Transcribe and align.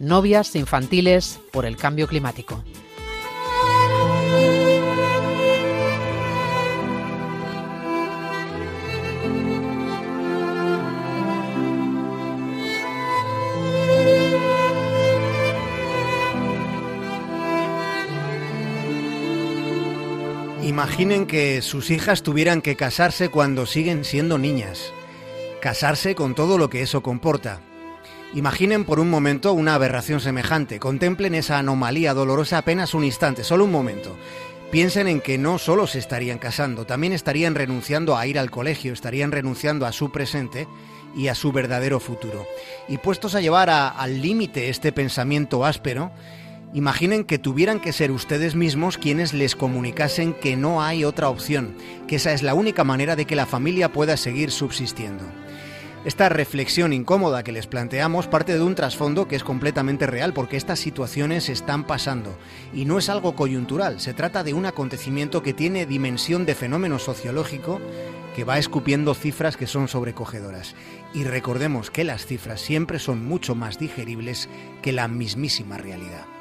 novias 0.00 0.54
infantiles 0.56 1.38
por 1.52 1.66
el 1.66 1.76
cambio 1.76 2.06
climático. 2.06 2.62
Imaginen 20.62 21.26
que 21.26 21.62
sus 21.62 21.90
hijas 21.90 22.22
tuvieran 22.22 22.60
que 22.60 22.76
casarse 22.76 23.30
cuando 23.30 23.64
siguen 23.64 24.04
siendo 24.04 24.36
niñas. 24.36 24.92
Casarse 25.60 26.14
con 26.14 26.34
todo 26.34 26.58
lo 26.58 26.68
que 26.68 26.82
eso 26.82 27.02
comporta. 27.02 27.62
Imaginen 28.34 28.84
por 28.84 29.00
un 29.00 29.08
momento 29.08 29.54
una 29.54 29.74
aberración 29.74 30.20
semejante, 30.20 30.78
contemplen 30.78 31.34
esa 31.34 31.58
anomalía 31.58 32.12
dolorosa 32.12 32.58
apenas 32.58 32.92
un 32.92 33.04
instante, 33.04 33.42
solo 33.42 33.64
un 33.64 33.72
momento. 33.72 34.16
Piensen 34.70 35.08
en 35.08 35.22
que 35.22 35.38
no 35.38 35.58
solo 35.58 35.86
se 35.86 35.98
estarían 35.98 36.36
casando, 36.36 36.84
también 36.84 37.14
estarían 37.14 37.54
renunciando 37.54 38.18
a 38.18 38.26
ir 38.26 38.38
al 38.38 38.50
colegio, 38.50 38.92
estarían 38.92 39.32
renunciando 39.32 39.86
a 39.86 39.92
su 39.92 40.12
presente 40.12 40.68
y 41.16 41.28
a 41.28 41.34
su 41.34 41.52
verdadero 41.52 42.00
futuro. 42.00 42.46
Y 42.86 42.98
puestos 42.98 43.34
a 43.34 43.40
llevar 43.40 43.70
al 43.70 44.20
límite 44.20 44.68
este 44.68 44.92
pensamiento 44.92 45.64
áspero, 45.64 46.12
imaginen 46.74 47.24
que 47.24 47.38
tuvieran 47.38 47.80
que 47.80 47.94
ser 47.94 48.10
ustedes 48.10 48.54
mismos 48.54 48.98
quienes 48.98 49.32
les 49.32 49.56
comunicasen 49.56 50.34
que 50.34 50.54
no 50.54 50.82
hay 50.82 51.02
otra 51.02 51.30
opción, 51.30 51.74
que 52.06 52.16
esa 52.16 52.34
es 52.34 52.42
la 52.42 52.52
única 52.52 52.84
manera 52.84 53.16
de 53.16 53.24
que 53.24 53.36
la 53.36 53.46
familia 53.46 53.90
pueda 53.90 54.18
seguir 54.18 54.50
subsistiendo. 54.50 55.24
Esta 56.04 56.28
reflexión 56.28 56.92
incómoda 56.92 57.42
que 57.42 57.50
les 57.50 57.66
planteamos 57.66 58.28
parte 58.28 58.54
de 58.54 58.62
un 58.62 58.76
trasfondo 58.76 59.26
que 59.26 59.34
es 59.34 59.42
completamente 59.42 60.06
real 60.06 60.32
porque 60.32 60.56
estas 60.56 60.78
situaciones 60.78 61.48
están 61.48 61.84
pasando 61.84 62.38
y 62.72 62.84
no 62.84 62.98
es 62.98 63.08
algo 63.08 63.34
coyuntural, 63.34 63.98
se 63.98 64.14
trata 64.14 64.44
de 64.44 64.54
un 64.54 64.64
acontecimiento 64.64 65.42
que 65.42 65.52
tiene 65.52 65.86
dimensión 65.86 66.46
de 66.46 66.54
fenómeno 66.54 67.00
sociológico 67.00 67.80
que 68.36 68.44
va 68.44 68.58
escupiendo 68.58 69.14
cifras 69.14 69.56
que 69.56 69.66
son 69.66 69.88
sobrecogedoras. 69.88 70.76
Y 71.12 71.24
recordemos 71.24 71.90
que 71.90 72.04
las 72.04 72.24
cifras 72.24 72.60
siempre 72.60 73.00
son 73.00 73.24
mucho 73.24 73.56
más 73.56 73.80
digeribles 73.80 74.48
que 74.82 74.92
la 74.92 75.08
mismísima 75.08 75.78
realidad. 75.78 76.37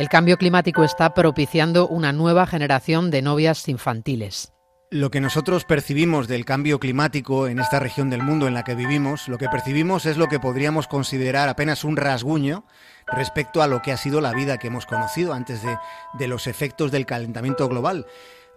El 0.00 0.08
cambio 0.08 0.38
climático 0.38 0.82
está 0.82 1.12
propiciando 1.12 1.86
una 1.86 2.14
nueva 2.14 2.46
generación 2.46 3.10
de 3.10 3.20
novias 3.20 3.68
infantiles. 3.68 4.50
Lo 4.90 5.10
que 5.10 5.20
nosotros 5.20 5.66
percibimos 5.66 6.26
del 6.26 6.46
cambio 6.46 6.80
climático 6.80 7.48
en 7.48 7.58
esta 7.58 7.80
región 7.80 8.08
del 8.08 8.22
mundo 8.22 8.48
en 8.48 8.54
la 8.54 8.64
que 8.64 8.74
vivimos, 8.74 9.28
lo 9.28 9.36
que 9.36 9.50
percibimos 9.50 10.06
es 10.06 10.16
lo 10.16 10.28
que 10.28 10.40
podríamos 10.40 10.88
considerar 10.88 11.50
apenas 11.50 11.84
un 11.84 11.98
rasguño 11.98 12.64
respecto 13.08 13.60
a 13.60 13.66
lo 13.66 13.82
que 13.82 13.92
ha 13.92 13.98
sido 13.98 14.22
la 14.22 14.32
vida 14.32 14.56
que 14.56 14.68
hemos 14.68 14.86
conocido 14.86 15.34
antes 15.34 15.62
de, 15.62 15.76
de 16.14 16.28
los 16.28 16.46
efectos 16.46 16.90
del 16.90 17.04
calentamiento 17.04 17.68
global 17.68 18.06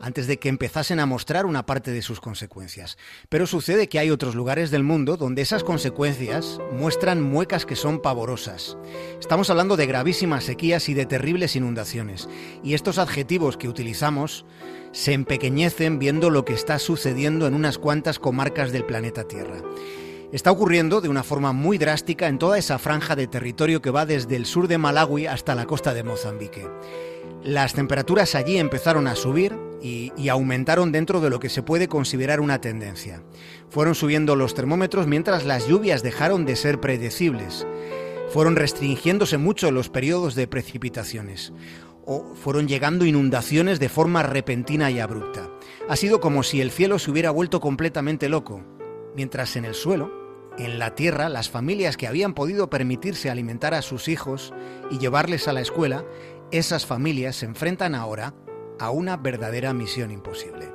antes 0.04 0.28
de 0.28 0.38
que 0.38 0.50
empezasen 0.50 1.00
a 1.00 1.06
mostrar 1.06 1.46
una 1.46 1.66
parte 1.66 1.92
de 1.92 2.02
sus 2.02 2.20
consecuencias. 2.20 2.98
Pero 3.30 3.48
sucede 3.48 3.88
que 3.88 4.00
hay 4.00 4.12
otros 4.12 4.36
lugares 4.36 4.70
del 4.70 4.84
mundo 4.84 5.16
donde 5.16 5.42
esas 5.42 5.64
consecuencias 5.64 6.60
muestran 6.74 7.22
muecas 7.22 7.66
que 7.66 7.78
son 7.78 8.02
pavorosas. 8.02 8.78
Estamos 9.22 9.50
hablando 9.50 9.78
de 9.78 9.88
gravísimas 9.88 10.44
sequías 10.44 10.90
y 10.90 10.94
de 10.94 11.06
terribles 11.06 11.56
inundaciones, 11.56 12.28
y 12.64 12.74
estos 12.74 12.98
adjetivos 12.98 13.56
que 13.56 13.70
utilizamos 13.70 14.46
se 14.92 15.14
empequeñecen 15.14 16.00
viendo 16.00 16.30
lo 16.30 16.44
que 16.44 16.54
está 16.54 16.80
sucediendo 16.80 17.48
en 17.48 17.54
unas 17.54 17.78
cuantas 17.78 18.20
comarcas 18.20 18.74
del 18.74 18.84
planeta 18.84 19.24
Tierra. 19.24 19.62
Está 20.34 20.52
ocurriendo 20.52 21.00
de 21.00 21.08
una 21.08 21.24
forma 21.24 21.54
muy 21.54 21.78
drástica 21.78 22.28
en 22.28 22.40
toda 22.40 22.58
esa 22.58 22.78
franja 22.78 23.16
de 23.16 23.28
territorio 23.28 23.82
que 23.82 23.92
va 23.92 24.06
desde 24.06 24.36
el 24.36 24.48
sur 24.48 24.68
de 24.68 24.78
Malawi 24.78 25.28
hasta 25.28 25.56
la 25.56 25.66
costa 25.66 25.94
de 25.94 26.04
Mozambique. 26.04 26.68
Las 27.44 27.74
temperaturas 27.74 28.36
allí 28.36 28.58
empezaron 28.58 29.08
a 29.08 29.16
subir 29.16 29.54
y, 29.84 30.30
aumentaron 30.30 30.94
dentro 30.94 31.20
de 31.20 31.30
lo 31.30 31.40
que 31.40 31.50
se 31.50 31.62
puede 31.62 31.90
considerar 31.90 32.40
una 32.40 32.62
tendencia. 32.62 33.22
Fueron 33.70 33.96
subiendo 33.96 34.36
los 34.38 34.54
termómetros 34.54 35.08
mientras 35.08 35.46
las 35.46 35.68
lluvias 35.68 36.02
dejaron 36.02 36.46
de 36.46 36.56
ser 36.56 36.80
predecibles. 36.80 37.68
Fueron 38.30 38.56
restringiéndose 38.56 39.38
mucho 39.38 39.70
los 39.72 39.90
periodos 39.90 40.36
de 40.36 40.48
precipitaciones. 40.48 41.52
O 42.06 42.34
fueron 42.34 42.68
llegando 42.68 43.06
inundaciones 43.06 43.80
de 43.80 43.90
forma 43.90 44.24
repentina 44.24 44.90
y 44.90 45.00
abrupta. 45.00 45.50
Ha 45.90 45.98
sido 45.98 46.22
como 46.22 46.44
si 46.44 46.62
el 46.62 46.72
cielo 46.72 46.98
se 46.98 47.12
hubiera 47.12 47.32
vuelto 47.32 47.60
completamente 47.60 48.30
loco, 48.30 48.64
mientras 49.16 49.56
en 49.58 49.66
el 49.66 49.74
suelo, 49.74 50.12
en 50.58 50.80
la 50.80 50.96
tierra, 50.96 51.30
las 51.30 51.50
familias 51.50 51.98
que 51.98 52.08
habían 52.08 52.34
podido 52.34 52.70
permitirse 52.70 53.30
alimentar 53.30 53.74
a 53.74 53.82
sus 53.82 54.08
hijos 54.08 54.54
y 54.92 55.00
llevarles 55.00 55.48
a 55.48 55.54
la 55.54 55.62
escuela, 55.62 56.06
esas 56.52 56.86
familias 56.86 57.38
se 57.38 57.48
enfrentan 57.48 57.96
ahora 57.96 58.34
a 58.84 58.92
una 58.92 59.16
verdadera 59.16 59.74
misión 59.74 60.12
imposible. 60.12 60.66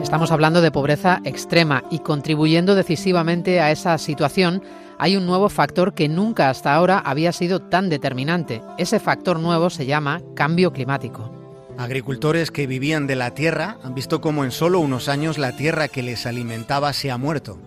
Estamos 0.00 0.30
hablando 0.30 0.60
de 0.60 0.70
pobreza 0.70 1.20
extrema 1.24 1.82
y 1.90 1.98
contribuyendo 1.98 2.76
decisivamente 2.76 3.60
a 3.60 3.72
esa 3.72 3.98
situación 3.98 4.62
hay 5.00 5.16
un 5.16 5.26
nuevo 5.26 5.48
factor 5.48 5.94
que 5.94 6.08
nunca 6.08 6.48
hasta 6.48 6.72
ahora 6.72 7.00
había 7.00 7.32
sido 7.32 7.58
tan 7.58 7.88
determinante. 7.88 8.62
Ese 8.78 9.00
factor 9.00 9.40
nuevo 9.40 9.68
se 9.68 9.84
llama 9.84 10.20
cambio 10.36 10.72
climático. 10.72 11.31
Agricultores 11.78 12.50
que 12.50 12.66
vivían 12.66 13.06
de 13.06 13.16
la 13.16 13.34
tierra 13.34 13.78
han 13.82 13.94
visto 13.94 14.20
cómo 14.20 14.44
en 14.44 14.50
solo 14.50 14.78
unos 14.78 15.08
años 15.08 15.38
la 15.38 15.56
tierra 15.56 15.88
que 15.88 16.02
les 16.02 16.26
alimentaba 16.26 16.92
se 16.92 17.10
ha 17.10 17.16
muerto. 17.16 17.58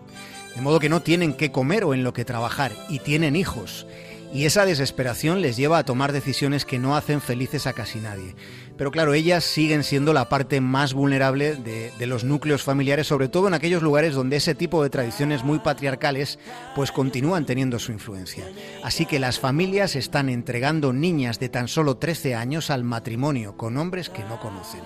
De 0.55 0.61
modo 0.61 0.79
que 0.79 0.89
no 0.89 1.01
tienen 1.01 1.33
qué 1.33 1.51
comer 1.51 1.83
o 1.83 1.93
en 1.93 2.03
lo 2.03 2.13
que 2.13 2.23
trabajar 2.23 2.71
y 2.87 2.99
tienen 2.99 3.35
hijos. 3.35 3.87
Y 4.33 4.45
esa 4.45 4.65
desesperación 4.65 5.41
les 5.41 5.57
lleva 5.57 5.77
a 5.77 5.85
tomar 5.85 6.11
decisiones 6.11 6.65
que 6.65 6.79
no 6.79 6.95
hacen 6.95 7.19
felices 7.19 7.67
a 7.67 7.73
casi 7.73 7.99
nadie. 7.99 8.35
Pero 8.77 8.91
claro, 8.91 9.13
ellas 9.13 9.43
siguen 9.43 9.83
siendo 9.83 10.11
la 10.11 10.27
parte 10.27 10.59
más 10.59 10.93
vulnerable 10.93 11.55
de, 11.55 11.91
los 12.05 12.23
núcleos 12.23 12.61
familiares, 12.61 13.07
sobre 13.07 13.29
todo 13.29 13.47
en 13.47 13.53
aquellos 13.53 13.81
lugares 13.81 14.13
donde 14.13 14.35
ese 14.35 14.53
tipo 14.53 14.83
de 14.83 14.89
tradiciones 14.89 15.43
muy 15.43 15.59
patriarcales 15.59 16.39
pues 16.75 16.91
continúan 16.91 17.45
teniendo 17.45 17.79
su 17.79 17.91
influencia. 17.91 18.45
Así 18.83 19.05
que 19.05 19.19
las 19.19 19.39
familias 19.39 19.95
están 19.95 20.29
entregando 20.29 20.93
niñas 20.93 21.39
de 21.39 21.49
tan 21.49 21.67
solo 21.67 21.97
13 21.97 22.35
años 22.35 22.69
al 22.69 22.83
matrimonio 22.83 23.57
con 23.57 23.77
hombres 23.77 24.09
que 24.09 24.23
no 24.23 24.39
conocen. 24.39 24.81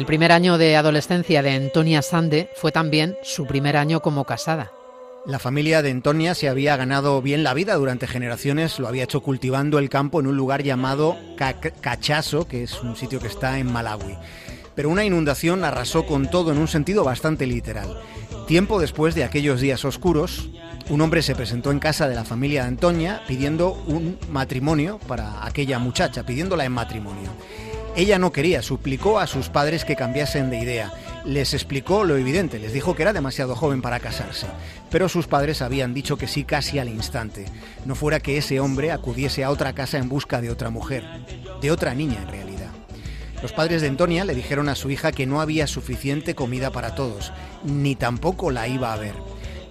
El 0.00 0.06
primer 0.06 0.32
año 0.32 0.56
de 0.56 0.76
adolescencia 0.76 1.42
de 1.42 1.50
Antonia 1.50 2.00
Sande 2.00 2.48
fue 2.56 2.72
también 2.72 3.18
su 3.22 3.46
primer 3.46 3.76
año 3.76 4.00
como 4.00 4.24
casada. 4.24 4.72
La 5.26 5.38
familia 5.38 5.82
de 5.82 5.90
Antonia 5.90 6.34
se 6.34 6.48
había 6.48 6.74
ganado 6.78 7.20
bien 7.20 7.42
la 7.42 7.52
vida 7.52 7.74
durante 7.74 8.06
generaciones, 8.06 8.78
lo 8.78 8.88
había 8.88 9.04
hecho 9.04 9.20
cultivando 9.20 9.78
el 9.78 9.90
campo 9.90 10.18
en 10.18 10.26
un 10.26 10.38
lugar 10.38 10.62
llamado 10.62 11.18
Cachaso, 11.82 12.48
que 12.48 12.62
es 12.62 12.80
un 12.80 12.96
sitio 12.96 13.20
que 13.20 13.26
está 13.26 13.58
en 13.58 13.70
Malawi. 13.70 14.16
Pero 14.74 14.88
una 14.88 15.04
inundación 15.04 15.64
arrasó 15.64 16.06
con 16.06 16.30
todo 16.30 16.50
en 16.50 16.56
un 16.56 16.68
sentido 16.68 17.04
bastante 17.04 17.46
literal. 17.46 18.00
Tiempo 18.46 18.80
después 18.80 19.14
de 19.14 19.24
aquellos 19.24 19.60
días 19.60 19.84
oscuros, 19.84 20.48
un 20.88 21.02
hombre 21.02 21.20
se 21.20 21.36
presentó 21.36 21.72
en 21.72 21.78
casa 21.78 22.08
de 22.08 22.14
la 22.14 22.24
familia 22.24 22.62
de 22.62 22.68
Antonia 22.68 23.20
pidiendo 23.28 23.74
un 23.86 24.18
matrimonio 24.30 24.98
para 25.06 25.44
aquella 25.44 25.78
muchacha, 25.78 26.24
pidiéndola 26.24 26.64
en 26.64 26.72
matrimonio. 26.72 27.32
Ella 27.96 28.18
no 28.18 28.32
quería, 28.32 28.62
suplicó 28.62 29.18
a 29.18 29.26
sus 29.26 29.48
padres 29.48 29.84
que 29.84 29.96
cambiasen 29.96 30.48
de 30.48 30.60
idea 30.60 30.92
Les 31.24 31.54
explicó 31.54 32.04
lo 32.04 32.16
evidente, 32.16 32.58
les 32.58 32.72
dijo 32.72 32.94
que 32.94 33.02
era 33.02 33.12
demasiado 33.12 33.56
joven 33.56 33.82
para 33.82 34.00
casarse, 34.00 34.46
pero 34.90 35.08
sus 35.08 35.26
padres 35.26 35.60
habían 35.60 35.92
dicho 35.92 36.16
que 36.16 36.28
sí 36.28 36.44
casi 36.44 36.78
al 36.78 36.88
instante, 36.88 37.46
no 37.84 37.94
fuera 37.94 38.20
que 38.20 38.38
ese 38.38 38.60
hombre 38.60 38.92
acudiese 38.92 39.44
a 39.44 39.50
otra 39.50 39.72
casa 39.74 39.98
en 39.98 40.08
busca 40.08 40.40
de 40.40 40.50
otra 40.50 40.70
mujer, 40.70 41.04
de 41.60 41.70
otra 41.70 41.94
niña 41.94 42.22
en 42.22 42.28
realidad. 42.28 42.70
Los 43.42 43.52
padres 43.52 43.82
de 43.82 43.88
Antonia 43.88 44.24
le 44.24 44.34
dijeron 44.34 44.68
a 44.68 44.74
su 44.74 44.90
hija 44.90 45.12
que 45.12 45.26
no 45.26 45.40
había 45.40 45.66
suficiente 45.66 46.34
comida 46.34 46.70
para 46.70 46.94
todos, 46.94 47.32
ni 47.64 47.96
tampoco 47.96 48.50
la 48.50 48.68
iba 48.68 48.92
a 48.92 48.96
ver. 48.96 49.14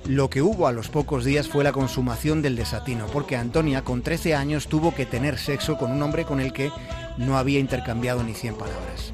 Lo 0.06 0.30
que 0.30 0.42
hubo 0.42 0.68
a 0.68 0.72
los 0.72 0.90
pocos 0.90 1.24
días 1.24 1.48
fue 1.48 1.64
la 1.64 1.72
consumación 1.72 2.42
del 2.42 2.56
desatino, 2.56 3.06
porque 3.08 3.36
Antonia 3.36 3.84
con 3.84 4.02
13 4.02 4.34
años 4.34 4.68
tuvo 4.68 4.96
que 4.96 5.06
tener 5.06 5.38
sexo 5.38 5.78
con 5.78 5.92
un 5.92 6.02
hombre 6.02 6.26
con 6.26 6.40
el 6.40 6.52
que 6.52 6.72
no 7.18 7.38
había 7.38 7.60
intercambiado 7.60 8.24
ni 8.24 8.34
100 8.34 8.56
palabras. 8.56 9.12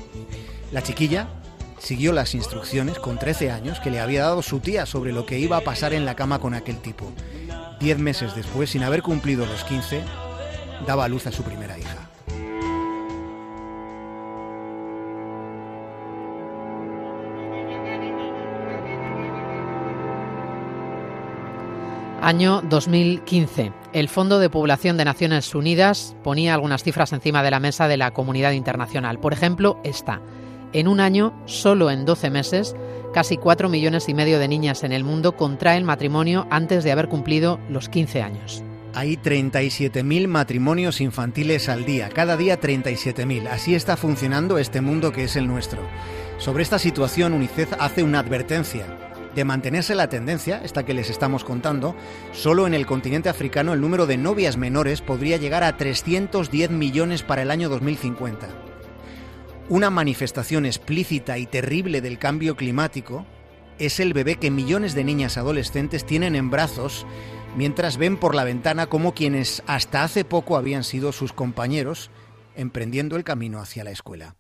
La 0.72 0.82
chiquilla 0.82 1.28
siguió 1.80 2.14
las 2.14 2.34
instrucciones 2.34 3.00
con 3.00 3.20
13 3.20 3.52
años 3.52 3.80
que 3.80 3.92
le 3.92 4.00
había 4.00 4.24
dado 4.24 4.42
su 4.42 4.60
tía 4.60 4.86
sobre 4.86 5.12
lo 5.12 5.26
que 5.26 5.40
iba 5.40 5.58
a 5.58 5.62
pasar 5.62 5.94
en 5.94 6.06
la 6.06 6.16
cama 6.16 6.40
con 6.40 6.54
aquel 6.54 6.78
tipo. 6.78 7.12
Diez 7.80 8.00
meses 8.00 8.36
después, 8.36 8.72
sin 8.72 8.84
haber 8.84 9.02
cumplido 9.02 9.46
los 9.46 9.64
15, 9.64 10.02
daba 10.88 11.08
luz 11.08 11.28
a 11.28 11.32
su 11.32 11.44
primera 11.44 11.78
hija. 11.78 11.85
Año 22.26 22.64
2015. 22.68 23.72
El 23.94 24.10
Fondo 24.10 24.40
de 24.40 24.50
Población 24.50 24.98
de 24.98 25.06
Naciones 25.06 25.54
Unidas 25.54 26.16
ponía 26.24 26.56
algunas 26.56 26.82
cifras 26.82 27.14
encima 27.14 27.44
de 27.44 27.52
la 27.52 27.60
mesa 27.60 27.88
de 27.88 27.98
la 27.98 28.16
comunidad 28.16 28.54
internacional. 28.54 29.20
Por 29.20 29.32
ejemplo, 29.32 29.80
esta. 29.84 30.24
En 30.74 30.88
un 30.88 31.02
año, 31.02 31.40
solo 31.46 31.92
en 31.92 32.04
12 32.04 32.32
meses, 32.32 32.76
casi 33.14 33.38
4 33.38 33.70
millones 33.70 34.10
y 34.10 34.16
medio 34.16 34.40
de 34.40 34.48
niñas 34.48 34.84
en 34.84 34.92
el 34.92 35.04
mundo 35.04 35.38
contraen 35.38 35.84
matrimonio 35.84 36.48
antes 36.50 36.84
de 36.84 36.92
haber 36.92 37.10
cumplido 37.10 37.60
los 37.70 37.90
15 37.90 38.24
años. 38.24 38.64
Hay 38.96 39.18
37.000 39.18 40.28
matrimonios 40.28 41.02
infantiles 41.02 41.70
al 41.70 41.86
día, 41.86 42.10
cada 42.10 42.38
día 42.38 42.60
37.000. 42.60 43.50
Así 43.50 43.76
está 43.76 43.98
funcionando 43.98 44.58
este 44.58 44.82
mundo 44.82 45.12
que 45.12 45.26
es 45.26 45.36
el 45.36 45.46
nuestro. 45.46 45.84
Sobre 46.40 46.64
esta 46.64 46.80
situación, 46.80 47.34
UNICEF 47.34 47.74
hace 47.78 48.02
una 48.02 48.18
advertencia 48.18 49.05
de 49.36 49.46
mantenerse 49.46 49.96
la 49.96 50.10
tendencia, 50.10 50.62
esta 50.64 50.86
que 50.86 50.94
les 50.94 51.10
estamos 51.10 51.44
contando, 51.44 51.96
solo 52.32 52.66
en 52.68 52.74
el 52.74 52.86
continente 52.86 53.30
africano 53.30 53.74
el 53.74 53.82
número 53.82 54.08
de 54.08 54.18
novias 54.18 54.58
menores 54.58 55.02
podría 55.02 55.38
llegar 55.38 55.64
a 55.64 55.78
310 55.78 56.72
millones 56.72 57.22
para 57.22 57.42
el 57.42 57.52
año 57.52 57.70
2050. 57.70 58.48
Una 59.68 59.90
manifestación 59.90 60.66
explícita 60.66 61.38
y 61.38 61.48
terrible 61.48 62.02
del 62.02 62.18
cambio 62.18 62.56
climático 62.56 63.26
es 63.78 64.00
el 64.00 64.14
bebé 64.14 64.36
que 64.38 64.52
millones 64.52 64.96
de 64.96 65.04
niñas 65.04 65.38
adolescentes 65.38 66.06
tienen 66.06 66.36
en 66.36 66.50
brazos 66.50 67.06
mientras 67.58 67.98
ven 67.98 68.18
por 68.18 68.36
la 68.36 68.44
ventana 68.44 68.88
como 68.88 69.14
quienes 69.14 69.64
hasta 69.68 70.04
hace 70.04 70.24
poco 70.24 70.56
habían 70.56 70.84
sido 70.84 71.12
sus 71.12 71.34
compañeros 71.34 72.10
emprendiendo 72.56 73.18
el 73.18 73.24
camino 73.24 73.60
hacia 73.60 73.84
la 73.84 73.92
escuela. 73.92 74.36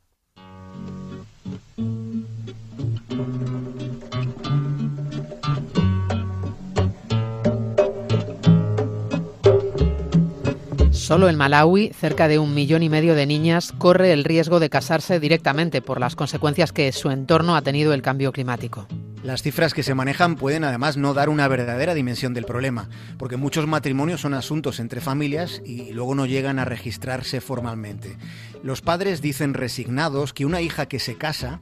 Solo 11.05 11.29
en 11.29 11.35
Malawi, 11.35 11.91
cerca 11.93 12.27
de 12.27 12.39
un 12.39 12.55
millón 12.55 12.81
y 12.81 12.89
medio 12.89 13.13
de 13.13 13.27
niñas 13.27 13.71
corre 13.77 14.11
el 14.11 14.23
riesgo 14.23 14.59
de 14.59 14.71
casarse 14.71 15.19
directamente 15.19 15.83
por 15.83 15.99
las 15.99 16.15
consecuencias 16.15 16.71
que 16.71 16.91
su 16.91 17.11
entorno 17.11 17.55
ha 17.55 17.61
tenido 17.61 17.93
el 17.93 18.01
cambio 18.01 18.31
climático. 18.31 18.87
Las 19.21 19.43
cifras 19.43 19.75
que 19.75 19.83
se 19.83 19.93
manejan 19.93 20.35
pueden 20.35 20.63
además 20.63 20.97
no 20.97 21.13
dar 21.13 21.29
una 21.29 21.47
verdadera 21.47 21.93
dimensión 21.93 22.33
del 22.33 22.45
problema, 22.45 22.89
porque 23.19 23.37
muchos 23.37 23.67
matrimonios 23.67 24.21
son 24.21 24.33
asuntos 24.33 24.79
entre 24.79 24.99
familias 24.99 25.61
y 25.63 25.91
luego 25.91 26.15
no 26.15 26.25
llegan 26.25 26.57
a 26.57 26.65
registrarse 26.65 27.39
formalmente. 27.39 28.17
Los 28.63 28.81
padres 28.81 29.21
dicen 29.21 29.53
resignados 29.53 30.33
que 30.33 30.47
una 30.47 30.61
hija 30.61 30.87
que 30.87 30.97
se 30.97 31.17
casa 31.17 31.61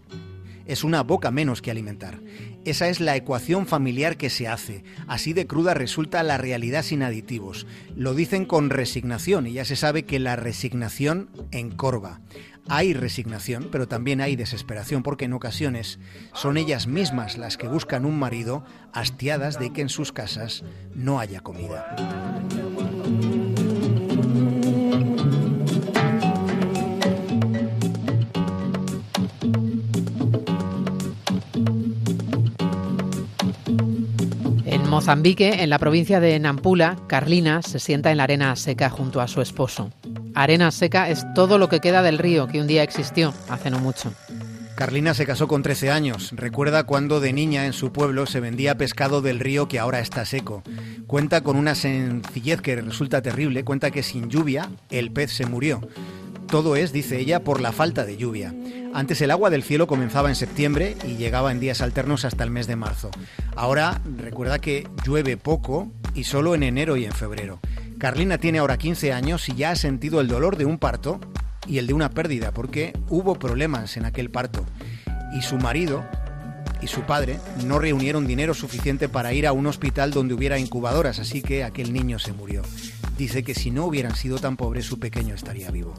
es 0.66 0.84
una 0.84 1.04
boca 1.04 1.32
menos 1.32 1.62
que 1.62 1.72
alimentar. 1.72 2.20
Esa 2.66 2.88
es 2.90 3.00
la 3.00 3.16
ecuación 3.16 3.68
familiar 3.68 4.18
que 4.18 4.30
se 4.30 4.48
hace. 4.48 4.84
Así 5.08 5.34
de 5.34 5.48
cruda 5.48 5.74
resulta 5.74 6.24
la 6.24 6.38
realidad 6.38 6.84
sin 6.84 7.04
aditivos. 7.04 7.68
Lo 7.96 8.14
dicen 8.14 8.46
con 8.46 8.70
resignación 8.70 9.48
y 9.48 9.54
ya 9.54 9.66
se 9.66 9.76
sabe 9.76 10.04
que 10.04 10.20
la 10.20 10.36
resignación 10.36 11.30
encorva. 11.52 12.22
Hay 12.70 12.94
resignación, 12.94 13.68
pero 13.72 13.88
también 13.88 14.22
hay 14.22 14.38
desesperación 14.38 15.04
porque 15.04 15.26
en 15.26 15.34
ocasiones 15.34 16.00
son 16.34 16.56
ellas 16.58 16.88
mismas 16.88 17.38
las 17.38 17.58
que 17.58 17.68
buscan 17.68 18.06
un 18.06 18.18
marido 18.18 18.64
hastiadas 18.94 19.60
de 19.60 19.74
que 19.74 19.82
en 19.82 19.90
sus 19.90 20.14
casas 20.14 20.64
no 20.96 21.20
haya 21.20 21.42
comida. 21.42 21.94
Mozambique, 34.94 35.64
en 35.64 35.72
la 35.72 35.80
provincia 35.80 36.20
de 36.20 36.38
Nampula, 36.38 36.98
Carlina 37.08 37.64
se 37.64 37.80
sienta 37.80 38.12
en 38.12 38.18
la 38.18 38.26
arena 38.26 38.56
seca 38.56 38.92
junto 38.92 39.22
a 39.22 39.28
su 39.28 39.42
esposo. 39.42 39.90
Arena 40.36 40.70
seca 40.70 41.10
es 41.10 41.26
todo 41.34 41.58
lo 41.58 41.68
que 41.68 41.80
queda 41.80 42.04
del 42.04 42.20
río 42.20 42.48
que 42.48 42.62
un 42.62 42.68
día 42.68 42.84
existió, 42.84 43.34
hace 43.50 43.72
no 43.72 43.80
mucho. 43.80 44.14
Carlina 44.76 45.16
se 45.16 45.26
casó 45.26 45.48
con 45.48 45.64
13 45.64 45.90
años. 45.90 46.32
Recuerda 46.36 46.84
cuando 46.84 47.20
de 47.20 47.34
niña 47.34 47.66
en 47.66 47.74
su 47.74 47.92
pueblo 47.92 48.28
se 48.28 48.40
vendía 48.40 48.78
pescado 48.78 49.24
del 49.24 49.40
río 49.40 49.68
que 49.68 49.80
ahora 49.80 50.00
está 50.00 50.26
seco. 50.26 50.62
Cuenta 51.08 51.42
con 51.42 51.56
una 51.56 51.74
sencillez 51.74 52.62
que 52.62 52.76
resulta 52.76 53.24
terrible. 53.24 53.64
Cuenta 53.64 53.90
que 53.90 54.04
sin 54.04 54.30
lluvia 54.30 54.70
el 54.92 55.12
pez 55.12 55.32
se 55.32 55.48
murió. 55.48 55.82
Todo 56.54 56.76
es, 56.76 56.94
dice 56.94 57.18
ella, 57.18 57.44
por 57.44 57.62
la 57.62 57.72
falta 57.72 58.06
de 58.06 58.16
lluvia. 58.16 58.54
Antes 58.94 59.20
el 59.22 59.32
agua 59.32 59.50
del 59.50 59.64
cielo 59.64 59.88
comenzaba 59.88 60.30
en 60.30 60.36
septiembre 60.36 60.96
y 61.04 61.16
llegaba 61.16 61.52
en 61.52 61.60
días 61.60 61.82
alternos 61.82 62.26
hasta 62.26 62.44
el 62.44 62.52
mes 62.52 62.68
de 62.68 62.76
marzo. 62.76 63.10
Ahora 63.56 64.00
recuerda 64.18 64.60
que 64.60 64.88
llueve 65.04 65.36
poco 65.36 65.92
y 66.14 66.26
solo 66.26 66.54
en 66.54 66.62
enero 66.62 66.96
y 66.96 67.06
en 67.06 67.12
febrero. 67.12 67.60
Carlina 67.98 68.38
tiene 68.38 68.60
ahora 68.60 68.78
15 68.78 69.14
años 69.14 69.50
y 69.50 69.56
ya 69.56 69.72
ha 69.72 69.76
sentido 69.76 70.22
el 70.22 70.28
dolor 70.28 70.56
de 70.56 70.66
un 70.66 70.78
parto 70.78 71.20
y 71.66 71.80
el 71.80 71.88
de 71.88 71.96
una 71.96 72.12
pérdida 72.12 72.52
porque 72.52 72.94
hubo 73.10 73.34
problemas 73.34 73.98
en 73.98 74.06
aquel 74.06 74.30
parto. 74.30 74.64
Y 75.36 75.42
su 75.42 75.58
marido 75.58 76.06
y 76.84 76.88
su 76.88 77.02
padre 77.02 77.40
no 77.66 77.80
reunieron 77.80 78.28
dinero 78.28 78.54
suficiente 78.54 79.10
para 79.10 79.34
ir 79.34 79.48
a 79.48 79.54
un 79.54 79.66
hospital 79.66 80.12
donde 80.12 80.36
hubiera 80.36 80.60
incubadoras, 80.60 81.18
así 81.18 81.42
que 81.42 81.64
aquel 81.64 81.94
niño 81.94 82.20
se 82.20 82.32
murió. 82.32 82.62
Dice 83.24 83.42
que 83.42 83.56
si 83.56 83.72
no 83.72 83.86
hubieran 83.86 84.18
sido 84.18 84.38
tan 84.38 84.58
pobres, 84.58 84.86
su 84.86 85.00
pequeño 85.00 85.34
estaría 85.34 85.72
vivo. 85.72 85.94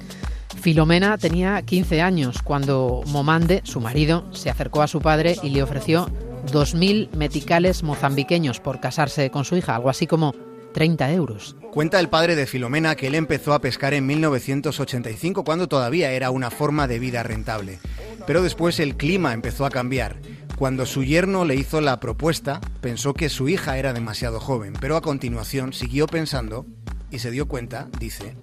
Filomena 0.60 1.16
tenía 1.16 1.62
15 1.62 2.02
años 2.02 2.42
cuando 2.42 3.00
Momande, 3.06 3.62
su 3.64 3.80
marido, 3.80 4.30
se 4.34 4.50
acercó 4.50 4.82
a 4.82 4.88
su 4.88 5.00
padre 5.00 5.38
y 5.42 5.48
le 5.48 5.62
ofreció 5.62 6.10
2.000 6.52 7.12
meticales 7.16 7.82
mozambiqueños 7.82 8.60
por 8.60 8.78
casarse 8.78 9.30
con 9.30 9.46
su 9.46 9.56
hija, 9.56 9.74
algo 9.74 9.88
así 9.88 10.06
como 10.06 10.34
30 10.74 11.12
euros. 11.12 11.56
Cuenta 11.72 11.98
el 11.98 12.10
padre 12.10 12.36
de 12.36 12.44
Filomena 12.44 12.94
que 12.94 13.06
él 13.06 13.14
empezó 13.14 13.54
a 13.54 13.62
pescar 13.62 13.94
en 13.94 14.04
1985 14.04 15.44
cuando 15.44 15.66
todavía 15.66 16.12
era 16.12 16.30
una 16.30 16.50
forma 16.50 16.86
de 16.86 16.98
vida 16.98 17.22
rentable. 17.22 17.78
Pero 18.26 18.42
después 18.42 18.78
el 18.80 18.96
clima 18.98 19.32
empezó 19.32 19.64
a 19.64 19.70
cambiar. 19.70 20.16
Cuando 20.58 20.84
su 20.84 21.04
yerno 21.04 21.46
le 21.46 21.54
hizo 21.54 21.80
la 21.80 22.00
propuesta, 22.00 22.60
pensó 22.82 23.14
que 23.14 23.30
su 23.30 23.48
hija 23.48 23.78
era 23.78 23.94
demasiado 23.94 24.40
joven, 24.40 24.74
pero 24.78 24.96
a 24.96 25.00
continuación 25.00 25.72
siguió 25.72 26.06
pensando 26.06 26.66
y 27.14 27.20
se 27.20 27.30
dio 27.30 27.46
cuenta, 27.46 27.88
dice, 28.00 28.34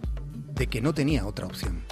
de 0.54 0.68
que 0.68 0.80
no 0.80 0.94
tenía 0.94 1.28
otra 1.28 1.46
opción. 1.46 1.84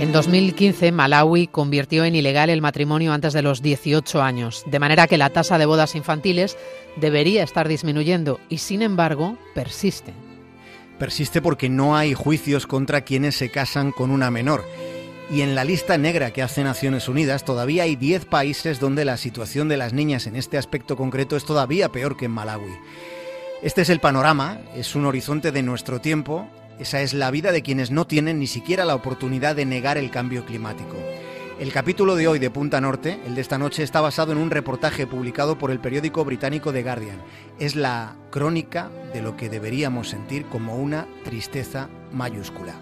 En 0.00 0.12
2015, 0.12 0.90
Malawi 0.90 1.46
convirtió 1.46 2.04
en 2.04 2.16
ilegal 2.16 2.50
el 2.50 2.62
matrimonio 2.62 3.12
antes 3.12 3.32
de 3.32 3.42
los 3.42 3.62
18 3.62 4.22
años, 4.22 4.64
de 4.66 4.78
manera 4.80 5.06
que 5.06 5.18
la 5.18 5.30
tasa 5.30 5.58
de 5.58 5.66
bodas 5.66 5.94
infantiles 5.94 6.56
debería 6.96 7.44
estar 7.44 7.68
disminuyendo 7.68 8.40
y, 8.48 8.58
sin 8.58 8.82
embargo, 8.82 9.38
persiste. 9.54 10.14
Persiste 10.98 11.40
porque 11.40 11.68
no 11.68 11.96
hay 11.96 12.14
juicios 12.14 12.66
contra 12.66 13.02
quienes 13.02 13.36
se 13.36 13.50
casan 13.50 13.92
con 13.92 14.10
una 14.10 14.30
menor. 14.30 14.64
Y 15.30 15.42
en 15.42 15.54
la 15.54 15.64
lista 15.64 15.98
negra 15.98 16.30
que 16.30 16.42
hace 16.42 16.64
Naciones 16.64 17.08
Unidas 17.08 17.44
todavía 17.44 17.84
hay 17.84 17.96
10 17.96 18.24
países 18.24 18.80
donde 18.80 19.04
la 19.04 19.16
situación 19.16 19.68
de 19.68 19.76
las 19.76 19.92
niñas 19.92 20.26
en 20.26 20.36
este 20.36 20.58
aspecto 20.58 20.96
concreto 20.96 21.36
es 21.36 21.44
todavía 21.44 21.90
peor 21.90 22.16
que 22.16 22.24
en 22.24 22.32
Malawi. 22.32 22.72
Este 23.62 23.82
es 23.82 23.90
el 23.90 24.00
panorama, 24.00 24.60
es 24.74 24.94
un 24.94 25.04
horizonte 25.04 25.52
de 25.52 25.62
nuestro 25.62 26.00
tiempo 26.00 26.48
esa 26.78 27.02
es 27.02 27.12
la 27.12 27.30
vida 27.32 27.50
de 27.50 27.62
quienes 27.62 27.90
no 27.90 28.06
tienen 28.06 28.38
ni 28.38 28.46
siquiera 28.46 28.84
la 28.84 28.94
oportunidad 28.94 29.56
de 29.56 29.64
negar 29.64 29.98
el 29.98 30.10
cambio 30.10 30.44
climático. 30.44 30.96
El 31.58 31.72
capítulo 31.72 32.14
de 32.14 32.28
hoy 32.28 32.38
de 32.38 32.50
Punta 32.50 32.80
Norte, 32.80 33.18
el 33.26 33.34
de 33.34 33.40
esta 33.40 33.58
noche, 33.58 33.82
está 33.82 34.00
basado 34.00 34.30
en 34.30 34.38
un 34.38 34.48
reportaje 34.48 35.08
publicado 35.08 35.58
por 35.58 35.72
el 35.72 35.80
periódico 35.80 36.24
británico 36.24 36.72
The 36.72 36.84
Guardian. 36.84 37.20
Es 37.58 37.74
la 37.74 38.14
crónica 38.30 38.90
de 39.12 39.22
lo 39.22 39.36
que 39.36 39.48
deberíamos 39.48 40.08
sentir 40.08 40.46
como 40.46 40.76
una 40.76 41.08
tristeza 41.24 41.88
mayúscula. 42.12 42.74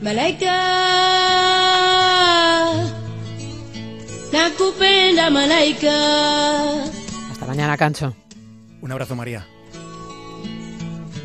Malaika 0.00 0.52
nakupenda 4.32 5.30
malaika. 5.30 6.84
Hasta 7.32 7.46
mañana, 7.46 7.76
Cancho. 7.76 8.14
Un 8.86 8.92
abrazo, 8.92 9.16
María. 9.16 9.44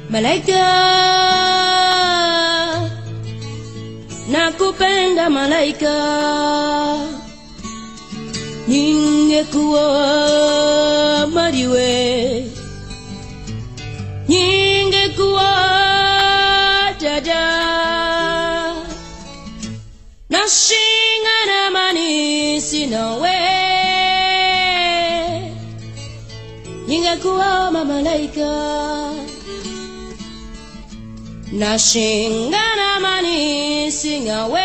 Malaika 0.10 0.62
nakupenda 4.32 5.30
malaika. 5.30 5.96
Ningekuwa 8.68 9.88
mariwe. 11.34 12.50
Ningekuwa 14.28 15.52
dada. 17.02 17.44
Nashingana 20.30 21.72
manisi 21.74 22.86
nawe. 22.88 23.41
Ningekuwa 27.12 27.72
mamalaika. 27.72 28.52
Nashingana 31.52 33.00
manisi 33.02 34.20
nawe. 34.20 34.62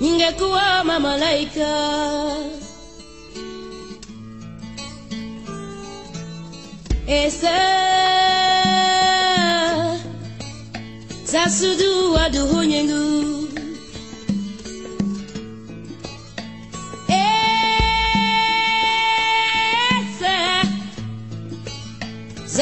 Ningekuwa 0.00 0.84
mamalaika. 0.84 1.70
Esa 7.06 7.56
Zasudu 11.24 12.16
aduhunyengu 12.18 13.39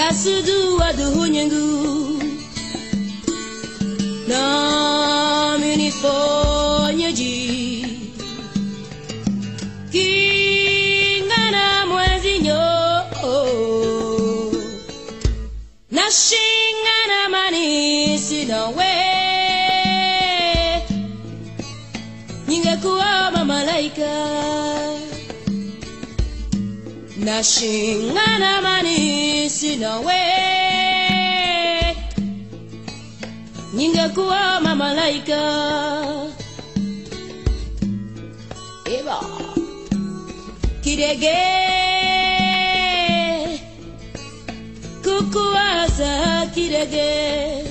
asudu 0.09 0.83
aduhunyengu 0.83 2.23
na 4.29 5.59
minifonyeji 5.61 7.37
kingana 9.93 11.87
mwezinyo 11.87 12.63
na 15.91 16.03
shingana 16.11 17.29
manisi 17.31 18.45
nawe 18.45 18.95
ningekuwa 22.49 23.31
mamalaika 23.31 24.29
Nashingana 27.19 28.61
manisi 28.63 29.77
nawe 29.77 30.21
Ningekuwa 33.75 34.61
mamalaika 34.61 35.41
Eba 38.99 39.21
Kidege 40.81 41.37
kukuwaza 45.05 46.47
kirege 46.55 47.65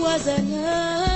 was 0.00 0.26
enough. 0.26 1.09